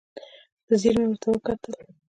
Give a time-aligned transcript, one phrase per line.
[0.65, 1.73] په ځیر مې ورته وکتل.